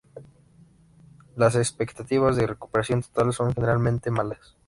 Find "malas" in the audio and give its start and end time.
4.09-4.57